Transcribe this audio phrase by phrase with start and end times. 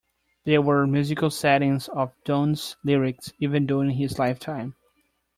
[0.45, 4.75] There were musical settings of Donne's lyrics even during his lifetime.